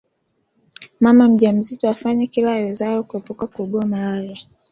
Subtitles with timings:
[1.03, 4.39] mama mjamzito afanye kila awezalo kuepuka kuugua malaria